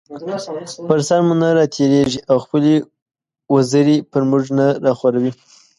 پر 0.87 0.99
سر 1.07 1.19
مو 1.25 1.33
نه 1.41 1.49
راتېريږي 1.57 2.19
او 2.29 2.37
خپلې 2.45 2.73
وزرې 3.53 3.97
پر 4.11 4.21
مونږ 4.29 4.45
نه 4.57 4.65
راخوروي 4.85 5.31